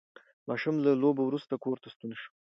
ماشوم 0.49 0.75
له 0.85 0.91
لوبو 1.01 1.21
وروسته 1.25 1.53
کور 1.63 1.77
ته 1.83 1.87
ستون 1.93 2.11
شو 2.19 2.29